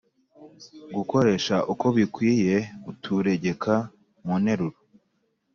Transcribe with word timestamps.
gukoresha 0.95 1.55
uko 1.71 1.85
bikwiye 1.97 2.55
uturegeka 2.91 3.73
mu 4.25 4.33
nteruro. 4.41 4.77